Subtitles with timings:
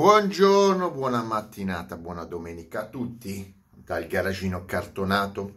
[0.00, 5.54] Buongiorno, buona mattinata, buona domenica a tutti dal garagino cartonato.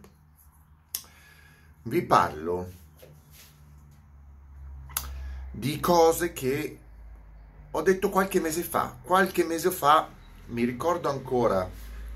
[1.84, 2.70] Vi parlo
[5.50, 6.78] di cose che
[7.70, 8.98] ho detto qualche mese fa.
[9.00, 10.10] Qualche mese fa
[10.48, 11.66] mi ricordo ancora,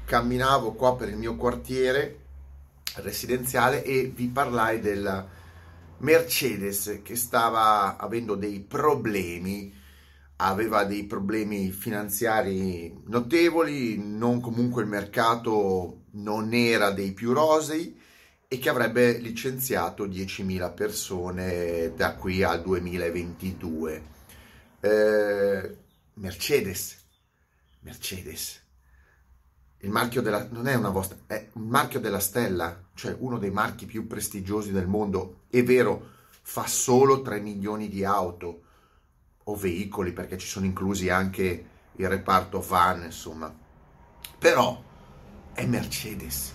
[0.05, 2.25] camminavo qua per il mio quartiere
[2.97, 5.27] residenziale e vi parlai della
[5.97, 9.78] Mercedes che stava avendo dei problemi
[10.41, 17.99] aveva dei problemi finanziari notevoli, non comunque il mercato non era dei più rosei
[18.47, 24.03] e che avrebbe licenziato 10.000 persone da qui al 2022.
[24.81, 25.77] Eh,
[26.15, 26.97] Mercedes,
[27.81, 28.63] Mercedes,
[29.79, 33.51] il marchio della, non è una vostra, è un marchio della stella, cioè uno dei
[33.51, 36.11] marchi più prestigiosi del mondo, è vero,
[36.43, 38.63] fa solo 3 milioni di auto,
[39.49, 43.53] o veicoli perché ci sono inclusi anche il reparto van, insomma.
[44.39, 44.83] Però
[45.53, 46.55] è Mercedes,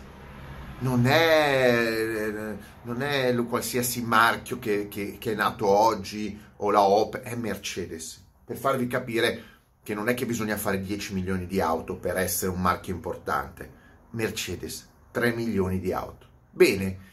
[0.80, 7.22] non è, non è qualsiasi marchio che, che, che, è nato oggi o la Opel,
[7.22, 8.23] è Mercedes.
[8.45, 9.44] Per farvi capire
[9.83, 13.81] che non è che bisogna fare 10 milioni di auto per essere un marchio importante.
[14.11, 16.28] Mercedes, 3 milioni di auto.
[16.52, 17.11] Bene,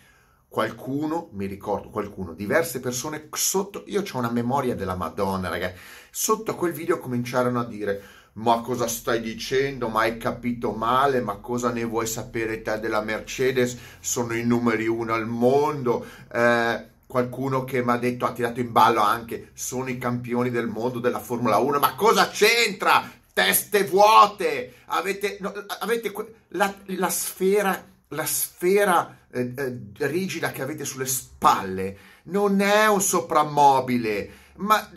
[0.51, 5.79] qualcuno, mi ricordo qualcuno, diverse persone sotto, io ho una memoria della Madonna, ragazzi,
[6.11, 9.89] sotto quel video cominciarono a dire ma cosa stai dicendo?
[9.89, 11.21] Ma hai capito male?
[11.21, 13.77] Ma cosa ne vuoi sapere te della Mercedes?
[13.99, 16.07] Sono i numeri uno al mondo.
[16.33, 20.69] Eh, qualcuno che mi ha detto, ha tirato in ballo anche, sono i campioni del
[20.69, 21.81] mondo della Formula 1.
[21.81, 23.11] Ma cosa c'entra?
[23.33, 24.75] Teste vuote!
[24.87, 26.13] Avete, no, avete
[26.51, 33.01] la, la sfera la sfera eh, eh, rigida che avete sulle spalle non è un
[33.01, 34.89] soprammobile, ma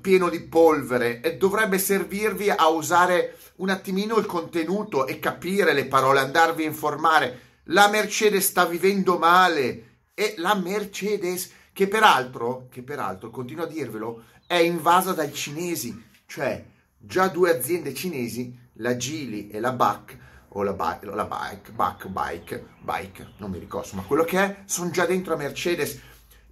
[0.00, 5.86] pieno di polvere e dovrebbe servirvi a usare un attimino il contenuto e capire le
[5.86, 7.40] parole, andarvi a informare.
[7.64, 14.24] La Mercedes sta vivendo male e la Mercedes, che peraltro, che peraltro, continuo a dirvelo,
[14.46, 16.64] è invasa dai cinesi, cioè
[16.96, 20.18] già due aziende cinesi, la Geely e la BAC,
[20.50, 24.62] o la, ba- la bike, back bike, bike, non mi ricordo, ma quello che è,
[24.64, 26.00] sono già dentro a Mercedes.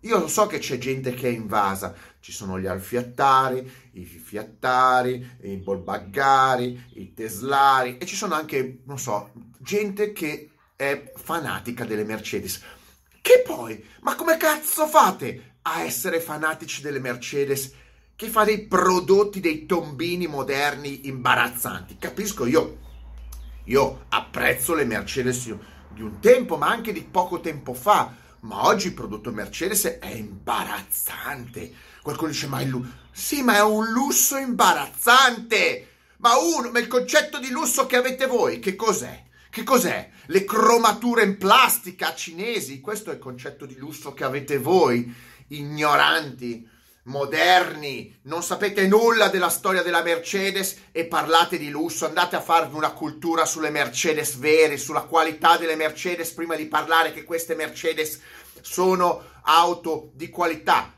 [0.00, 5.56] Io so che c'è gente che è invasa, ci sono gli alfiattari, i fiattari, i
[5.56, 12.62] bolbaggari, i teslari e ci sono anche, non so, gente che è fanatica delle Mercedes.
[13.20, 17.72] Che poi, ma come cazzo fate a essere fanatici delle Mercedes
[18.14, 21.96] che fa dei prodotti, dei tombini moderni imbarazzanti?
[21.98, 22.84] Capisco io
[23.66, 25.54] io apprezzo le Mercedes
[25.92, 28.14] di un tempo, ma anche di poco tempo fa.
[28.40, 31.72] Ma oggi il prodotto Mercedes è imbarazzante.
[32.02, 32.92] Qualcuno dice, ma è lusso.
[33.10, 35.88] Sì, ma è un lusso imbarazzante.
[36.18, 39.24] Ma uno, ma il concetto di lusso che avete voi, che cos'è?
[39.50, 40.10] Che cos'è?
[40.26, 42.80] Le cromature in plastica cinesi?
[42.80, 45.12] Questo è il concetto di lusso che avete voi,
[45.48, 46.68] ignoranti
[47.06, 52.76] moderni, non sapete nulla della storia della Mercedes e parlate di lusso, andate a farvi
[52.76, 58.20] una cultura sulle Mercedes vere, sulla qualità delle Mercedes prima di parlare che queste Mercedes
[58.60, 60.92] sono auto di qualità.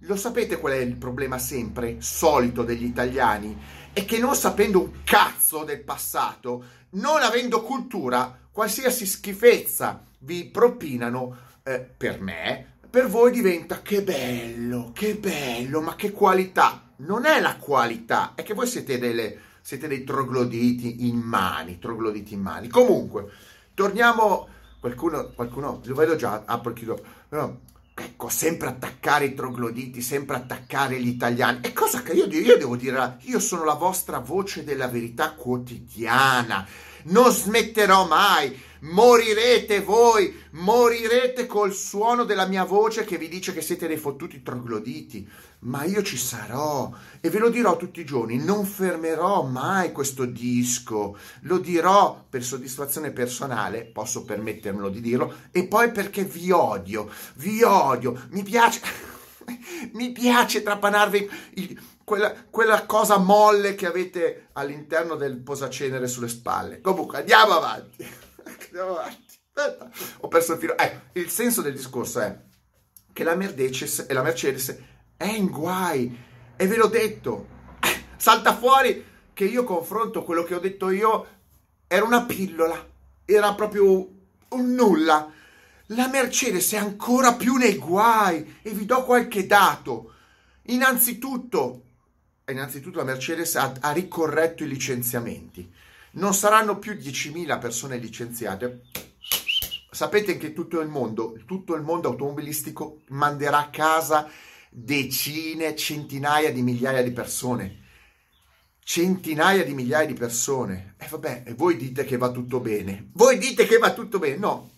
[0.00, 3.56] Lo sapete qual è il problema sempre solito degli italiani?
[3.92, 11.50] È che non sapendo un cazzo del passato, non avendo cultura, qualsiasi schifezza vi propinano,
[11.62, 16.90] eh, per me, per voi diventa che bello, che bello, ma che qualità.
[16.96, 22.34] Non è la qualità, è che voi siete, delle, siete dei trogloditi in mani, trogloditi
[22.34, 22.68] in mani.
[22.68, 23.30] Comunque,
[23.72, 24.46] torniamo,
[24.78, 27.60] qualcuno, qualcuno lo vedo già, apro chiudo, no,
[27.94, 31.60] ecco, sempre attaccare i trogloditi, sempre attaccare gli italiani.
[31.62, 36.66] E cosa che io, io devo dire, io sono la vostra voce della verità quotidiana,
[37.04, 43.60] non smetterò mai morirete voi, morirete col suono della mia voce che vi dice che
[43.60, 45.28] siete dei fottuti trogloditi,
[45.60, 50.24] ma io ci sarò e ve lo dirò tutti i giorni, non fermerò mai questo
[50.24, 57.08] disco, lo dirò per soddisfazione personale, posso permettermelo di dirlo, e poi perché vi odio,
[57.34, 58.80] vi odio, mi piace,
[59.94, 66.80] mi piace trapanarvi il, quella, quella, cosa molle che avete all'interno del posacenere sulle spalle.
[66.80, 68.30] Comunque, andiamo avanti
[68.72, 69.38] andiamo avanti.
[69.54, 69.90] Aspetta,
[70.20, 70.76] ho perso il filo.
[70.78, 72.38] Eh, il senso del discorso è
[73.12, 74.78] che la Mercedes, la Mercedes
[75.16, 76.18] è in guai
[76.56, 77.48] e ve l'ho detto.
[78.16, 79.04] Salta fuori
[79.34, 81.26] che io confronto quello che ho detto io
[81.86, 82.88] era una pillola,
[83.26, 84.08] era proprio
[84.48, 85.30] un nulla.
[85.86, 90.14] La Mercedes è ancora più nei guai e vi do qualche dato.
[90.66, 91.82] Innanzitutto,
[92.48, 95.70] innanzitutto la Mercedes ha, ha ricorretto i licenziamenti.
[96.12, 98.82] Non saranno più 10.000 persone licenziate.
[99.90, 104.28] Sapete che tutto il mondo, tutto il mondo automobilistico manderà a casa
[104.70, 107.80] decine, centinaia di migliaia di persone.
[108.84, 110.94] Centinaia di migliaia di persone.
[110.98, 113.10] E vabbè, e voi dite che va tutto bene.
[113.12, 114.36] Voi dite che va tutto bene.
[114.36, 114.70] No.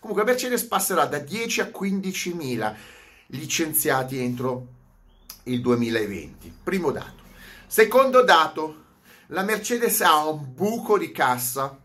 [0.00, 2.74] Comunque Mercedes passerà da 10 a 15.000
[3.28, 4.68] licenziati entro
[5.44, 6.52] il 2020.
[6.62, 7.22] Primo dato.
[7.66, 8.83] Secondo dato,
[9.28, 11.78] la Mercedes ha un buco di cassa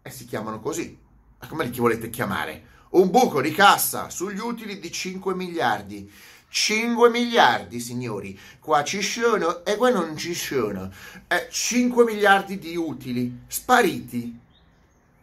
[0.00, 0.96] e si chiamano così.
[1.40, 2.76] Ma come li volete chiamare?
[2.90, 6.10] Un buco di cassa sugli utili di 5 miliardi.
[6.48, 8.38] 5 miliardi, signori.
[8.58, 10.90] Qua ci sono e qua non ci sono.
[11.26, 14.38] Eh, 5 miliardi di utili spariti.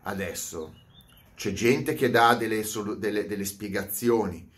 [0.03, 0.73] Adesso
[1.35, 2.63] c'è gente che dà delle,
[2.97, 4.51] delle, delle spiegazioni.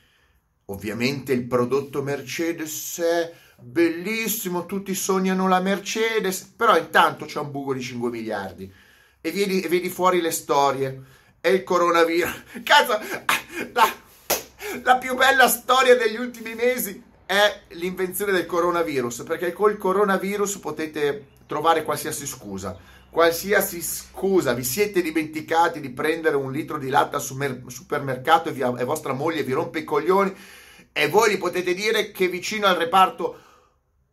[0.65, 7.73] Ovviamente il prodotto Mercedes è bellissimo, tutti sognano la Mercedes, però intanto c'è un buco
[7.73, 8.71] di 5 miliardi.
[9.19, 11.01] E vedi, e vedi fuori le storie.
[11.41, 12.43] E il coronavirus.
[12.63, 12.99] Cazzo,
[13.73, 13.93] la,
[14.83, 21.27] la più bella storia degli ultimi mesi è l'invenzione del coronavirus, perché col coronavirus potete
[21.45, 27.21] trovare qualsiasi scusa qualsiasi scusa, vi siete dimenticati di prendere un litro di latte al
[27.21, 30.35] supermercato e, vi, e vostra moglie vi rompe i coglioni
[30.91, 33.45] e voi gli potete dire che vicino al reparto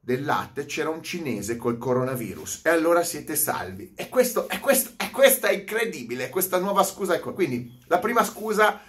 [0.05, 3.95] del latte c'era un cinese col coronavirus e allora siete salvi.
[3.97, 7.33] E questo, e questo, e questa è incredibile, questa nuova scusa è qua.
[7.33, 8.83] Quindi la prima scusa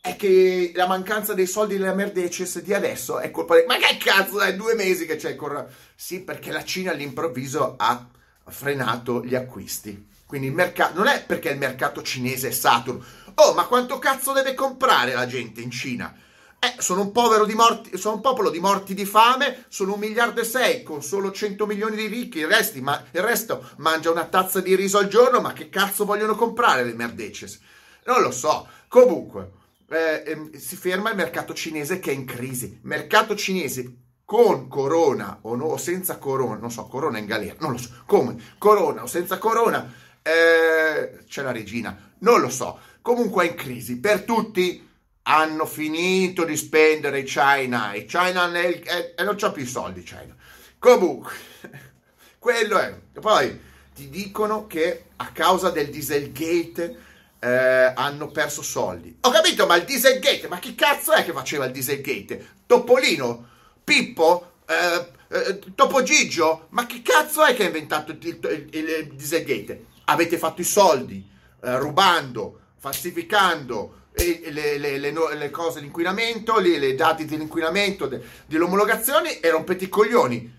[0.00, 3.66] è che la mancanza dei soldi della Mercedes di adesso è colpa di...
[3.66, 5.76] Ma che cazzo, è due mesi che c'è il coronavirus.
[5.94, 8.08] Sì, perché la Cina all'improvviso ha
[8.48, 10.08] frenato gli acquisti.
[10.24, 13.04] Quindi il mercato non è perché il mercato cinese è saturo.
[13.34, 16.16] Oh, ma quanto cazzo deve comprare la gente in Cina?
[16.58, 20.00] Eh, sono un povero di morti, sono un popolo di morti di fame, sono un
[20.00, 24.10] miliardo e sei con solo 100 milioni di ricchi, il, resti, ma, il resto mangia
[24.10, 27.60] una tazza di riso al giorno, ma che cazzo vogliono comprare le merdeces?
[28.06, 28.68] Non lo so.
[28.88, 29.50] Comunque,
[29.90, 30.22] eh,
[30.52, 32.80] eh, si ferma il mercato cinese che è in crisi.
[32.82, 37.72] Mercato cinese con corona o, no, o senza corona, non so, corona in galera, non
[37.72, 39.88] lo so, come, corona o senza corona,
[40.20, 44.85] eh, c'è la regina, non lo so, comunque è in crisi, per tutti
[45.28, 50.34] hanno finito di spendere China, i China e, e, e non c'ha più soldi China,
[50.78, 51.32] comunque,
[52.38, 53.60] quello è, poi
[53.94, 56.98] ti dicono che a causa del Dieselgate
[57.40, 61.64] eh, hanno perso soldi, ho capito, ma il Dieselgate, ma chi cazzo è che faceva
[61.64, 62.54] il Dieselgate?
[62.66, 63.54] Topolino?
[63.82, 68.88] Pippo, eh, eh, Topo Gigio, ma che cazzo è che ha inventato il, il, il,
[68.88, 69.86] il Dieselgate?
[70.04, 71.28] Avete fatto i soldi,
[71.62, 79.50] eh, rubando, falsificando le, le, le, le, cose, l'inquinamento, i dati dell'inquinamento, de, dell'omologazione e
[79.50, 80.54] rompete i coglioni.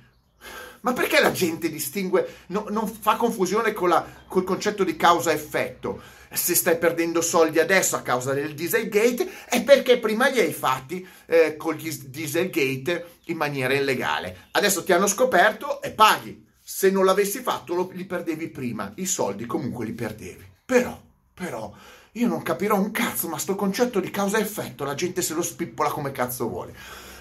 [0.81, 6.15] Ma perché la gente distingue, no, non fa confusione con la, col concetto di causa-effetto?
[6.29, 11.07] se stai perdendo soldi adesso a causa del Dieselgate è perché prima li hai fatti
[11.25, 14.47] eh, con gli Dieselgate in maniera illegale.
[14.51, 16.45] Adesso ti hanno scoperto e paghi.
[16.61, 20.45] Se non l'avessi fatto lo, li perdevi prima, i soldi comunque li perdevi.
[20.65, 21.01] Però,
[21.33, 21.73] però,
[22.17, 25.89] io non capirò un cazzo, ma sto concetto di causa-effetto la gente se lo spippola
[25.89, 26.75] come cazzo vuole.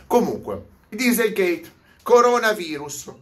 [0.06, 1.72] Comunque, Dieselgate,
[2.02, 3.12] coronavirus,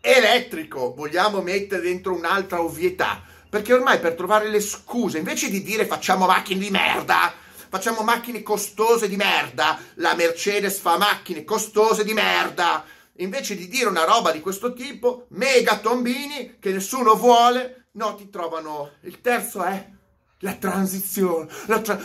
[0.00, 5.86] elettrico, vogliamo mettere dentro un'altra ovvietà perché ormai per trovare le scuse, invece di dire
[5.86, 7.32] facciamo macchine di merda,
[7.68, 12.84] facciamo macchine costose di merda, la Mercedes fa macchine costose di merda,
[13.16, 18.28] invece di dire una roba di questo tipo, mega tombini che nessuno vuole, no, ti
[18.28, 18.90] trovano.
[19.02, 19.96] Il terzo è
[20.40, 22.00] la transizione, la, tra-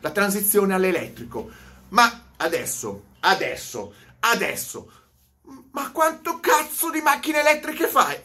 [0.00, 1.50] la transizione all'elettrico.
[1.88, 4.90] Ma adesso, adesso, adesso
[5.72, 8.16] ma quanto cazzo di macchine elettriche fa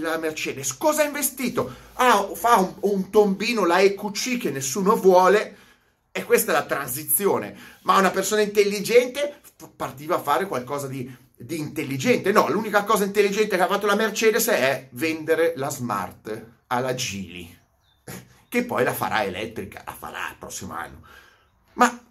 [0.00, 0.76] la Mercedes?
[0.76, 1.74] Cosa ha investito?
[1.94, 5.56] Ah, fa un, un, tombino, la EQC che nessuno vuole
[6.12, 7.56] e questa è la transizione.
[7.82, 9.40] Ma una persona intelligente
[9.76, 12.32] partiva a fare qualcosa di, di intelligente.
[12.32, 17.58] No, l'unica cosa intelligente che ha fatto la Mercedes è vendere la Smart alla Gili,
[18.54, 21.00] che poi la farà elettrica, la farà il prossimo anno.
[21.72, 22.02] Ma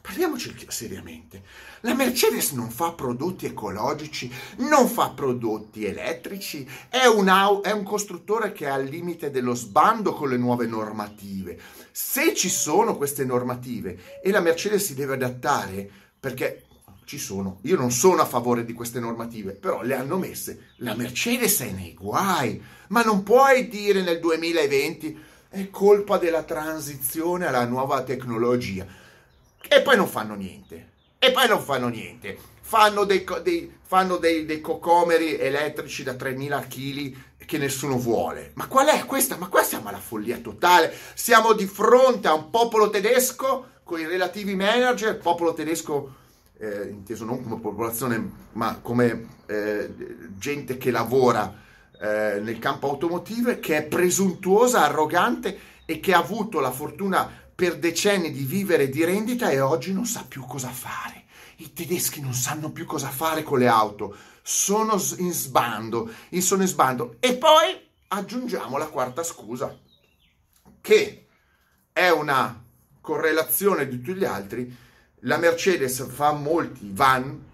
[0.00, 1.42] Parliamoci seriamente.
[1.82, 7.28] La Mercedes non fa prodotti ecologici, non fa prodotti elettrici, è un,
[7.62, 11.60] è un, costruttore che è al limite dello sbando con le nuove normative.
[11.92, 16.64] Se ci sono queste normative e la Mercedes si deve adattare, perché
[17.04, 20.94] ci sono, io non sono a favore di queste normative, però le hanno messe, la
[20.94, 27.64] Mercedes è nei guai, ma non puoi dire nel 2020 è colpa della transizione alla
[27.64, 28.86] nuova tecnologia
[29.66, 30.90] e poi non fanno niente.
[31.18, 32.38] e poi non fanno niente.
[32.60, 38.52] Fanno dei, dei, fanno dei, dei cocomeri elettrici da 3000 kg che nessuno vuole.
[38.54, 39.36] Ma qual è questa?
[39.36, 40.94] Ma qua siamo alla follia totale.
[41.14, 46.14] Siamo di fronte a un popolo tedesco con i relativi manager, popolo tedesco
[46.58, 49.90] eh, inteso non come popolazione, ma come eh,
[50.36, 51.66] gente che lavora
[52.00, 57.78] eh, nel campo automotive, che è presuntuosa, arrogante e che ha avuto la fortuna per
[57.78, 61.24] decenni di vivere di rendita e oggi non sa più cosa fare.
[61.56, 66.68] I tedeschi non sanno più cosa fare con le auto, sono in sbando, sono in
[66.68, 67.16] sbando.
[67.18, 67.76] E poi
[68.08, 69.76] aggiungiamo la quarta scusa,
[70.80, 71.26] che
[71.92, 72.64] è una
[73.00, 74.72] correlazione di tutti gli altri.
[75.22, 77.44] La Mercedes fa molti van,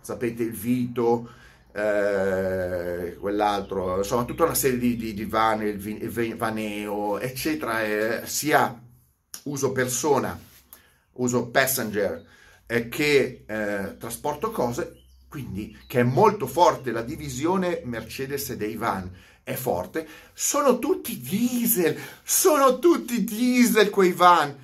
[0.00, 1.30] sapete il Vito,
[1.72, 8.78] eh, quell'altro, insomma tutta una serie di, di, di van, il, Vaneo, eccetera, eh, sia
[9.44, 10.38] uso persona,
[11.12, 12.24] uso passenger,
[12.66, 19.10] eh, che eh, trasporto cose, quindi che è molto forte la divisione Mercedes dei van,
[19.42, 24.54] è forte, sono tutti diesel, sono tutti diesel quei van.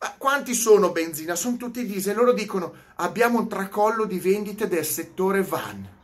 [0.00, 1.34] Ma quanti sono benzina?
[1.34, 2.14] Sono tutti diesel.
[2.14, 5.96] Loro dicono abbiamo un tracollo di vendite del settore van.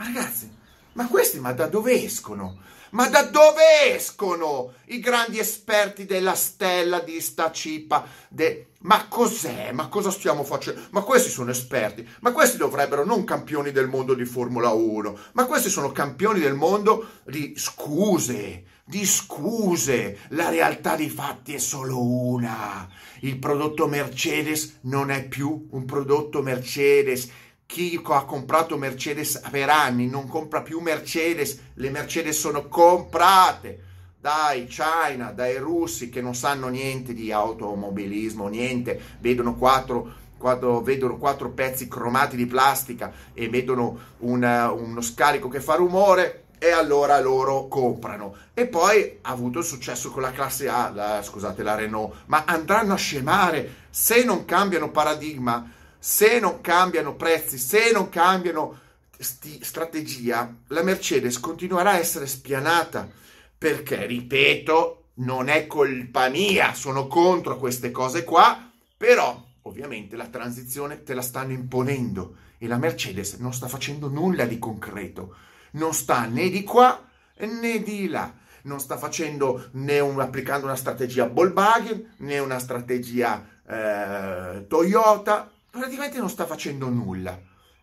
[0.00, 0.50] Ma ragazzi,
[0.94, 2.56] ma questi ma da dove escono?
[2.92, 8.06] Ma da dove escono i grandi esperti della stella di sta cipa?
[8.28, 8.68] De...
[8.78, 9.72] Ma cos'è?
[9.72, 10.80] Ma cosa stiamo facendo?
[10.92, 12.08] Ma questi sono esperti.
[12.20, 15.18] Ma questi dovrebbero non campioni del mondo di Formula 1.
[15.32, 18.64] Ma questi sono campioni del mondo di scuse.
[18.82, 20.20] Di scuse.
[20.30, 22.88] La realtà dei fatti è solo una.
[23.20, 27.28] Il prodotto Mercedes non è più un prodotto Mercedes
[27.70, 33.84] chi ha comprato Mercedes per anni non compra più Mercedes, le Mercedes sono comprate
[34.20, 41.16] dai China, dai russi che non sanno niente di automobilismo, niente, vedono quattro, quattro, vedono
[41.16, 47.20] quattro pezzi cromati di plastica e vedono una, uno scarico che fa rumore e allora
[47.20, 48.34] loro comprano.
[48.52, 52.94] E poi ha avuto successo con la classe A, la, scusate, la Renault, ma andranno
[52.94, 58.78] a scemare se non cambiano paradigma se non cambiano prezzi, se non cambiano
[59.18, 63.08] sti- strategia, la Mercedes continuerà a essere spianata.
[63.56, 71.02] Perché, ripeto, non è colpa mia, sono contro queste cose qua, però ovviamente la transizione
[71.02, 75.36] te la stanno imponendo e la Mercedes non sta facendo nulla di concreto,
[75.72, 80.76] non sta né di qua né di là, non sta facendo né un, applicando una
[80.76, 87.40] strategia Volkswagen né una strategia eh, Toyota, praticamente non sta facendo nulla.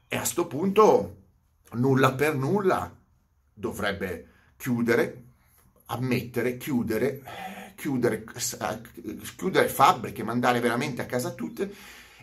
[0.07, 1.15] E a questo punto,
[1.73, 2.93] nulla per nulla,
[3.53, 4.27] dovrebbe
[4.57, 5.23] chiudere,
[5.87, 7.23] ammettere, chiudere,
[7.75, 8.25] chiudere,
[9.35, 11.73] chiudere fabbriche, mandare veramente a casa tutte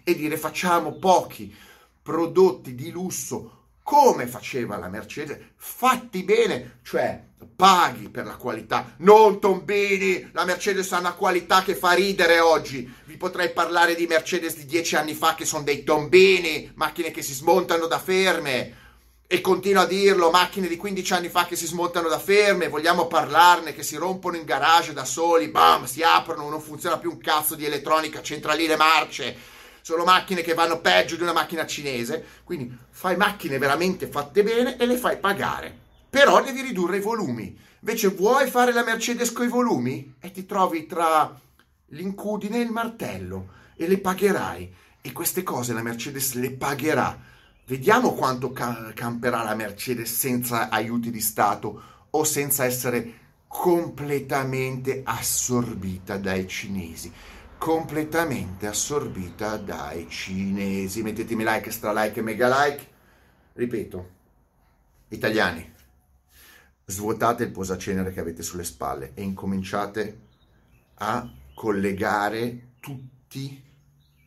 [0.02, 1.54] e dire facciamo pochi
[2.02, 7.22] prodotti di lusso come faceva la Mercedes, fatti bene, cioè
[7.54, 12.90] paghi per la qualità, non tombini, la Mercedes ha una qualità che fa ridere oggi,
[13.04, 17.20] vi potrei parlare di Mercedes di dieci anni fa che sono dei tombini, macchine che
[17.20, 18.82] si smontano da ferme,
[19.26, 23.06] e continuo a dirlo, macchine di 15 anni fa che si smontano da ferme, vogliamo
[23.06, 27.18] parlarne, che si rompono in garage da soli, bam, si aprono, non funziona più un
[27.18, 29.36] cazzo di elettronica, centraline marce,
[29.84, 34.78] sono macchine che vanno peggio di una macchina cinese, quindi fai macchine veramente fatte bene
[34.78, 35.76] e le fai pagare.
[36.08, 37.54] Però devi ridurre i volumi.
[37.80, 40.14] Invece vuoi fare la Mercedes con i volumi?
[40.20, 41.38] E ti trovi tra
[41.88, 44.74] l'incudine e il martello e le pagherai.
[45.02, 47.20] E queste cose la Mercedes le pagherà.
[47.66, 56.16] Vediamo quanto ca- camperà la Mercedes senza aiuti di Stato o senza essere completamente assorbita
[56.16, 57.12] dai cinesi
[57.64, 61.02] completamente assorbita dai cinesi.
[61.02, 62.86] Mettetemi like, stra like e mega like.
[63.54, 64.10] Ripeto,
[65.08, 65.72] italiani,
[66.84, 70.18] svuotate il posacenere che avete sulle spalle e incominciate
[70.96, 73.64] a collegare tutti,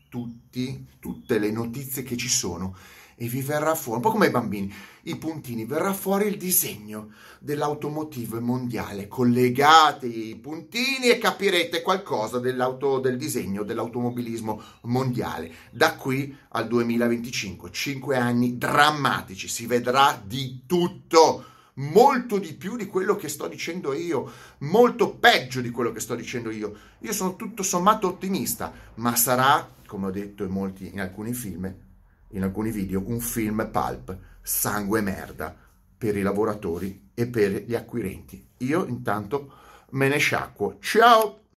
[0.09, 2.75] tutti, tutte le notizie che ci sono
[3.19, 4.71] e vi verrà fuori, un po' come i bambini,
[5.03, 7.09] i puntini, verrà fuori il disegno
[7.39, 9.07] dell'automotive mondiale.
[9.07, 15.51] Collegate i puntini e capirete qualcosa del disegno dell'automobilismo mondiale.
[15.71, 21.43] Da qui al 2025, cinque anni drammatici, si vedrà di tutto
[21.77, 26.13] molto di più di quello che sto dicendo io, molto peggio di quello che sto
[26.13, 26.75] dicendo io.
[26.99, 31.85] Io sono tutto sommato ottimista, ma sarà, come ho detto in molti in alcuni film,
[32.29, 35.55] in alcuni video un film pulp, sangue merda,
[35.97, 38.47] per i lavoratori e per gli acquirenti.
[38.57, 39.51] Io intanto
[39.91, 40.77] me ne sciacquo.
[40.79, 41.39] Ciao!